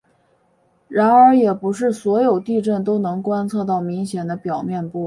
[0.87, 4.99] 然而也不是所有地震都能观测到明显的表面波。